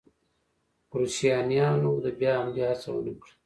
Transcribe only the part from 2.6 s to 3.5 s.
هڅه ونه کړل.